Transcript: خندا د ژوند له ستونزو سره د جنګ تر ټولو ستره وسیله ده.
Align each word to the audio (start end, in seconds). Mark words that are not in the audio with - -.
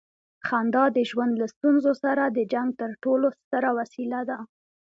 خندا 0.47 0.83
د 0.97 0.99
ژوند 1.09 1.33
له 1.41 1.47
ستونزو 1.53 1.91
سره 2.03 2.23
د 2.27 2.37
جنګ 2.53 2.69
تر 2.81 2.91
ټولو 3.03 3.27
ستره 3.39 3.69
وسیله 3.79 4.19
ده. 4.29 4.37